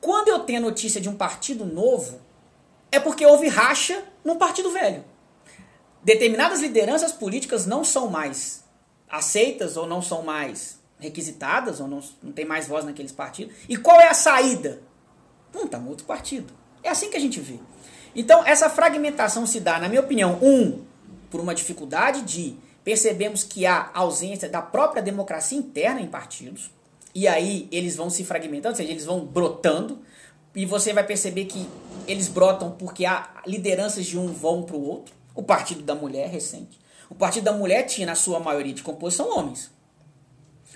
[0.00, 2.20] quando eu tenho notícia de um partido novo,
[2.90, 5.04] é porque houve racha num partido velho.
[6.02, 8.64] Determinadas lideranças políticas não são mais
[9.08, 13.54] aceitas ou não são mais requisitadas ou não, não tem mais voz naqueles partidos.
[13.68, 14.82] E qual é a saída?
[15.52, 16.52] Não está no outro partido.
[16.82, 17.58] É assim que a gente vê.
[18.14, 20.82] Então, essa fragmentação se dá, na minha opinião, um,
[21.30, 26.70] por uma dificuldade de percebemos que há ausência da própria democracia interna em partidos,
[27.14, 30.00] e aí eles vão se fragmentando, ou seja, eles vão brotando,
[30.54, 31.68] e você vai perceber que
[32.06, 35.14] eles brotam porque há lideranças de um vão para o outro.
[35.34, 36.78] O Partido da Mulher recente.
[37.08, 39.70] O Partido da Mulher tinha, na sua maioria de composição, homens.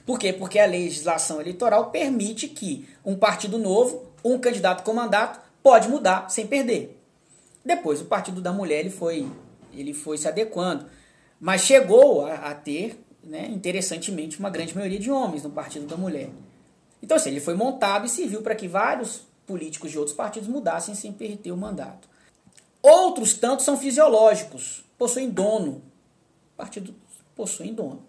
[0.06, 0.32] Por quê?
[0.32, 6.30] Porque a legislação eleitoral permite que um partido novo, um candidato com mandato, pode mudar
[6.30, 6.98] sem perder.
[7.64, 9.28] Depois, o Partido da Mulher ele foi
[9.72, 10.87] ele foi se adequando.
[11.40, 15.96] Mas chegou a, a ter, né, interessantemente, uma grande maioria de homens no Partido da
[15.96, 16.30] Mulher.
[17.02, 20.94] Então, assim, ele foi montado e serviu para que vários políticos de outros partidos mudassem
[20.94, 22.08] sem perder o mandato.
[22.82, 25.82] Outros tantos são fisiológicos, possuem dono.
[26.56, 26.94] Partidos
[27.34, 28.06] possuem dono.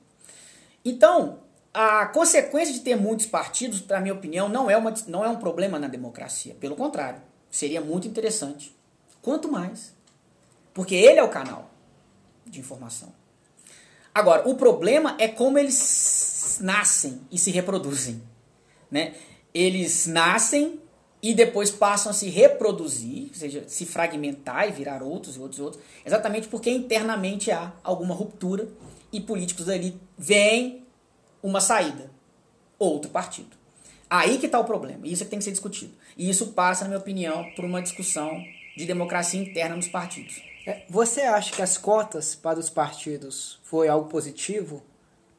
[0.83, 1.39] Então,
[1.75, 5.35] a consequência de ter muitos partidos, na minha opinião, não é, uma, não é um
[5.35, 6.55] problema na democracia.
[6.55, 8.73] Pelo contrário, seria muito interessante.
[9.21, 9.93] Quanto mais
[10.75, 11.71] porque ele é o canal
[12.45, 13.11] de informação.
[14.13, 18.21] Agora, o problema é como eles nascem e se reproduzem.
[18.91, 19.15] Né?
[19.53, 20.81] Eles nascem
[21.21, 25.59] e depois passam a se reproduzir, ou seja, se fragmentar e virar outros e outros
[25.59, 28.67] e outros, exatamente porque internamente há alguma ruptura
[29.11, 30.84] e políticos ali veem
[31.45, 32.09] uma saída,
[32.79, 33.55] outro partido.
[34.09, 35.93] Aí que está o problema, isso é que tem que ser discutido.
[36.17, 38.43] E isso passa, na minha opinião, por uma discussão
[38.75, 40.41] de democracia interna nos partidos.
[40.65, 44.83] É, você acha que as cotas para os partidos foi algo positivo?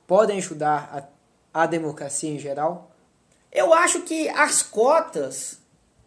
[0.06, 1.10] Podem ajudar
[1.52, 2.92] a, a democracia em geral?
[3.50, 5.58] Eu acho que as cotas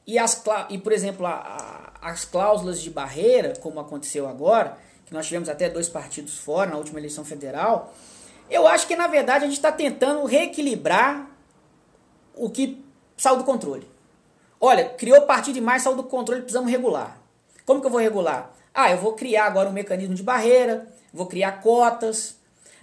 [0.08, 5.14] e, as, e por exemplo, a, a, as cláusulas de barreira, como aconteceu agora, que
[5.14, 7.94] nós tivemos até dois partidos fora na última eleição federal,
[8.50, 11.30] eu acho que na verdade a gente está tentando reequilibrar
[12.36, 12.84] o que
[13.18, 13.88] saiu do controle.
[14.60, 17.22] Olha, criou partido demais, saiu do controle, precisamos regular.
[17.66, 18.54] Como que eu vou regular?
[18.74, 22.38] Ah, eu vou criar agora um mecanismo de barreira, vou criar cotas.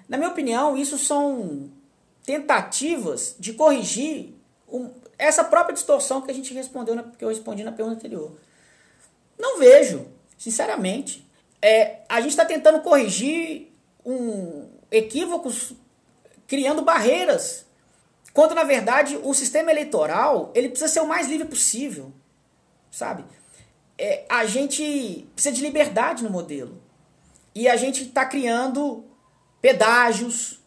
[0.09, 1.71] Na minha opinião, isso são
[2.25, 4.35] tentativas de corrigir
[4.69, 8.33] um, essa própria distorção que a gente respondeu, na, que eu respondi na pergunta anterior.
[9.39, 11.27] Não vejo, sinceramente.
[11.61, 13.73] É, a gente está tentando corrigir
[14.05, 15.73] um equívocos,
[16.47, 17.67] criando barreiras,
[18.33, 22.13] quando na verdade o sistema eleitoral ele precisa ser o mais livre possível,
[22.91, 23.25] sabe?
[23.99, 26.81] é, a gente precisa de liberdade no modelo.
[27.55, 29.05] E a gente está criando
[29.61, 30.61] pedágios,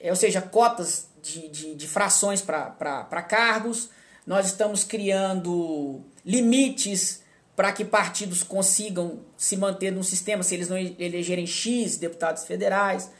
[0.00, 3.90] é, ou seja, cotas de, de, de frações para cargos.
[4.26, 7.22] Nós estamos criando limites
[7.54, 13.10] para que partidos consigam se manter no sistema se eles não elegerem X deputados federais.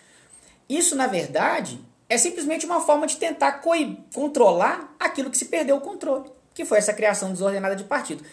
[0.69, 3.63] Isso, na verdade, é simplesmente uma forma de tentar
[4.13, 8.25] controlar aquilo que se perdeu o controle, que foi essa criação desordenada de partido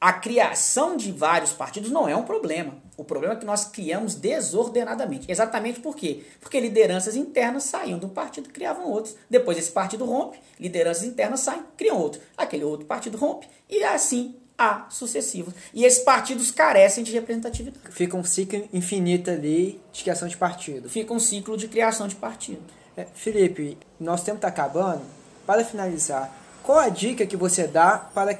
[0.00, 2.74] a criação de vários partidos não é um problema.
[2.96, 5.30] O problema é que nós criamos desordenadamente.
[5.30, 6.24] Exatamente por quê?
[6.40, 9.16] Porque lideranças internas saíam um partido criavam outros.
[9.28, 12.20] Depois esse partido rompe, lideranças internas saem, criam outro.
[12.36, 15.54] Aquele outro partido rompe e assim há sucessivos.
[15.74, 17.78] E esses partidos carecem de representatividade.
[17.90, 20.88] Fica um ciclo infinito ali de criação de partido.
[20.88, 22.62] Fica um ciclo de criação de partido.
[22.96, 25.02] É, Felipe, nosso tempo está acabando.
[25.46, 28.38] Para finalizar, qual a dica que você dá para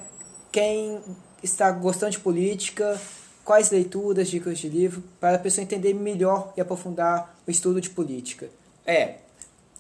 [0.51, 1.01] quem
[1.43, 3.01] está gostando de política?
[3.45, 7.91] Quais leituras, dicas de livro, para a pessoa entender melhor e aprofundar o estudo de
[7.91, 8.49] política?
[8.85, 9.19] É.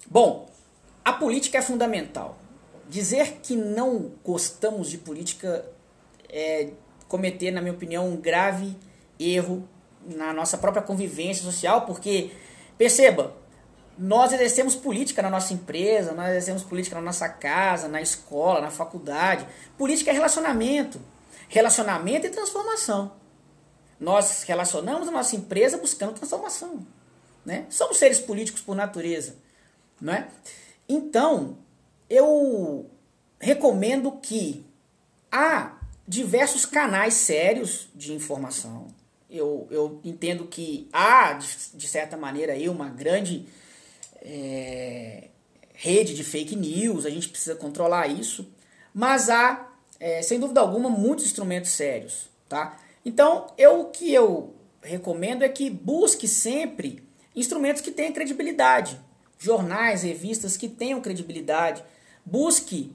[0.09, 0.49] Bom,
[1.05, 2.39] a política é fundamental.
[2.89, 5.64] Dizer que não gostamos de política
[6.37, 6.70] é
[7.09, 8.76] cometer, na minha opinião, um grave
[9.18, 9.66] erro
[10.05, 12.30] na nossa própria convivência social, porque,
[12.76, 13.34] perceba,
[13.99, 18.70] nós exercemos política na nossa empresa, nós exercemos política na nossa casa, na escola, na
[18.70, 19.47] faculdade.
[19.78, 21.01] Política é relacionamento.
[21.49, 23.12] Relacionamento e transformação.
[23.99, 26.87] Nós relacionamos a nossa empresa buscando transformação.
[27.45, 27.64] Né?
[27.70, 29.37] Somos seres políticos por natureza.
[29.99, 30.28] Não é?
[30.87, 31.57] Então,
[32.11, 32.91] eu
[33.41, 34.66] recomendo que
[35.32, 35.76] há
[36.07, 38.87] diversos canais sérios de informação.
[39.29, 43.47] Eu, eu entendo que há, de, certa maneira, aí uma grande
[44.23, 45.29] é,
[45.75, 48.49] rede de fake news, a gente precisa controlar isso,
[48.95, 52.29] mas há, é, sem dúvida alguma, muitos instrumentos sérios.
[52.49, 52.79] Tá?
[53.05, 57.03] Então, eu, o que eu recomendo é que busque sempre
[57.35, 58.99] instrumentos que tenham credibilidade,
[59.39, 61.85] jornais, revistas que tenham credibilidade.
[62.25, 62.93] Busque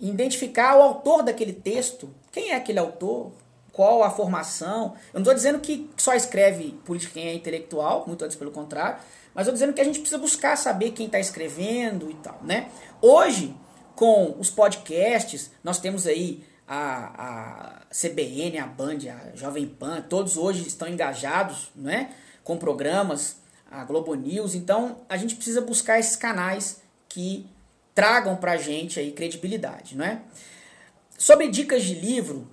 [0.00, 2.12] identificar o autor daquele texto.
[2.32, 3.30] Quem é aquele autor?
[3.70, 4.94] Qual a formação?
[5.12, 8.98] Eu não estou dizendo que só escreve política quem é intelectual, muito antes pelo contrário,
[9.34, 12.68] mas estou dizendo que a gente precisa buscar saber quem está escrevendo e tal, né?
[13.00, 13.54] Hoje,
[13.94, 20.36] com os podcasts, nós temos aí a, a CBN, a Band, a Jovem Pan, todos
[20.36, 22.14] hoje estão engajados, né?
[22.44, 23.36] Com programas,
[23.70, 27.46] a Globo News, então a gente precisa buscar esses canais que
[27.94, 30.20] tragam para a gente aí credibilidade, não é?
[31.18, 32.48] Sobre dicas de livro,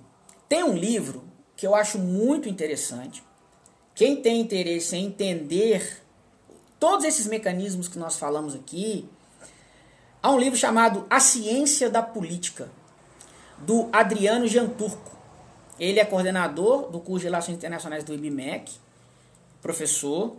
[0.48, 1.24] tem um livro
[1.56, 3.22] que eu acho muito interessante.
[3.94, 6.02] Quem tem interesse em entender
[6.78, 9.06] todos esses mecanismos que nós falamos aqui,
[10.22, 12.70] há um livro chamado A Ciência da Política,
[13.58, 15.18] do Adriano Janturco.
[15.78, 18.72] Ele é coordenador do curso de Relações Internacionais do IBMEC,
[19.60, 20.36] professor.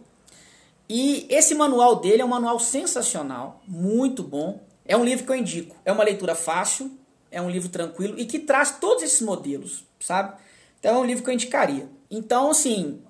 [0.89, 4.61] E esse manual dele é um manual sensacional, muito bom.
[4.85, 5.75] É um livro que eu indico.
[5.85, 6.91] É uma leitura fácil,
[7.31, 10.37] é um livro tranquilo e que traz todos esses modelos, sabe?
[10.79, 11.89] Então é um livro que eu indicaria.
[12.09, 13.01] Então, assim,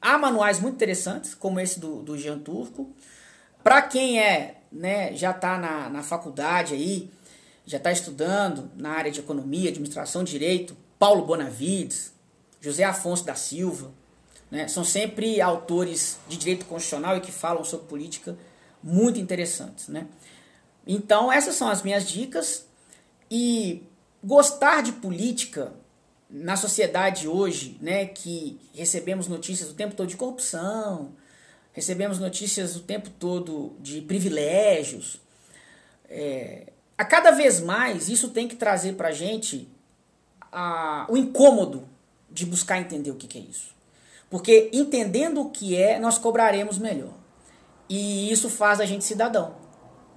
[0.00, 2.94] há manuais muito interessantes, como esse do, do Jean Turco.
[3.62, 7.10] Para quem é, né, já está na, na faculdade aí,
[7.66, 12.12] já está estudando na área de economia, administração, direito, Paulo Bonavides,
[12.60, 13.90] José Afonso da Silva,
[14.50, 18.36] né, são sempre autores de direito constitucional e que falam sobre política
[18.82, 20.06] muito interessantes, né?
[20.86, 22.66] Então, essas são as minhas dicas.
[23.30, 23.82] E
[24.22, 25.72] gostar de política
[26.28, 31.12] na sociedade hoje, né, que recebemos notícias o tempo todo de corrupção,
[31.72, 35.20] recebemos notícias o tempo todo de privilégios,
[36.08, 39.68] é, a cada vez mais isso tem que trazer para gente
[41.08, 41.88] o incômodo
[42.28, 43.74] de buscar entender o que, que é isso.
[44.28, 47.14] Porque entendendo o que é, nós cobraremos melhor.
[47.88, 49.54] E isso faz a gente cidadão.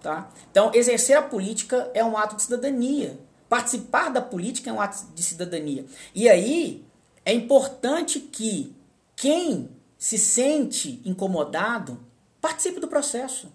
[0.04, 0.30] Tá?
[0.52, 3.18] Então, exercer a política é um ato de cidadania.
[3.48, 5.86] Participar da política é um ato de cidadania.
[6.14, 6.86] E aí
[7.24, 8.76] é importante que
[9.16, 11.98] quem se sente incomodado
[12.42, 13.50] participe do processo.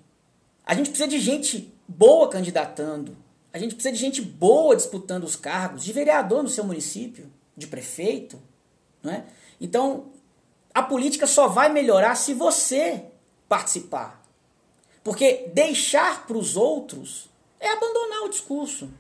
[0.65, 3.15] A gente precisa de gente boa candidatando.
[3.53, 7.67] A gente precisa de gente boa disputando os cargos de vereador no seu município, de
[7.67, 8.41] prefeito.
[9.03, 9.25] Não é?
[9.61, 10.07] Então,
[10.73, 13.05] a política só vai melhorar se você
[13.47, 14.18] participar.
[15.09, 18.91] Porque deixar para os outros é abandonar o discurso.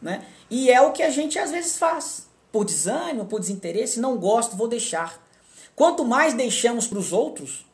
[0.00, 0.22] Né?
[0.50, 2.26] E é o que a gente às vezes faz.
[2.52, 5.18] Por desânimo, por desinteresse, não gosto, vou deixar.
[5.74, 7.64] Quanto mais deixamos para os outros,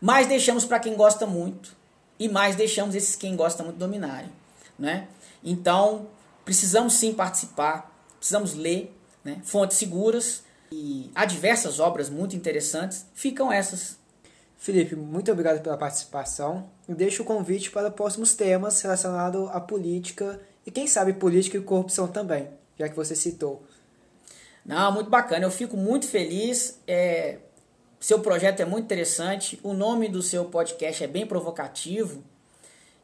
[0.00, 1.76] mais deixamos para quem gosta muito.
[2.20, 4.30] E mais deixamos esses quem gosta muito dominarem.
[4.78, 5.08] Né?
[5.42, 6.06] Então,
[6.44, 9.40] precisamos sim participar, precisamos ler né?
[9.42, 10.44] fontes seguras.
[10.70, 13.04] E há diversas obras muito interessantes.
[13.12, 13.98] Ficam essas
[14.56, 20.40] Felipe, muito obrigado pela participação e deixo o convite para próximos temas relacionados à política
[20.66, 22.48] e quem sabe política e corrupção também,
[22.78, 23.62] já que você citou.
[24.64, 26.80] Não, muito bacana, eu fico muito feliz.
[26.86, 27.38] É,
[28.00, 32.22] seu projeto é muito interessante, o nome do seu podcast é bem provocativo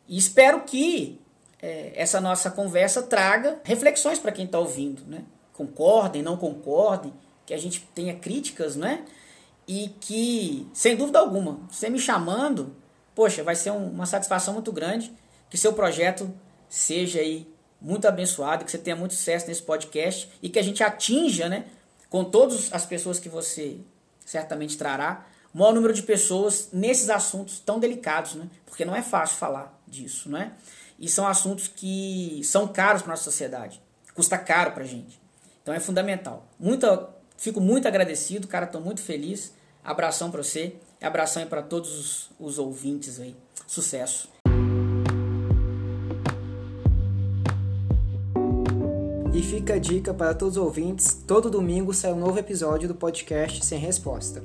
[0.08, 1.20] e espero que
[1.62, 5.24] é, essa nossa conversa traga reflexões para quem está ouvindo, né?
[5.52, 7.12] Concordem, não concordem,
[7.44, 9.04] que a gente tenha críticas, né?
[9.70, 12.74] E que, sem dúvida alguma, você me chamando,
[13.14, 15.12] poxa, vai ser um, uma satisfação muito grande
[15.48, 16.28] que seu projeto
[16.68, 17.48] seja aí
[17.80, 21.66] muito abençoado, que você tenha muito sucesso nesse podcast e que a gente atinja, né,
[22.08, 23.78] com todas as pessoas que você
[24.26, 28.48] certamente trará, o maior número de pessoas nesses assuntos tão delicados, né?
[28.66, 30.52] Porque não é fácil falar disso, né?
[30.98, 33.80] E são assuntos que são caros para nossa sociedade.
[34.14, 35.20] Custa caro pra gente.
[35.62, 36.48] Então é fundamental.
[36.58, 39.52] Muito, fico muito agradecido, cara, tô muito feliz.
[39.82, 43.34] Abração para você, abração para todos os, os ouvintes aí.
[43.66, 44.28] Sucesso.
[49.32, 52.94] E fica a dica para todos os ouvintes: todo domingo sai um novo episódio do
[52.94, 54.42] podcast Sem Resposta.